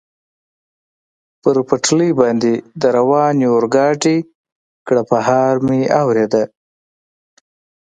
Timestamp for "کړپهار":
4.87-5.53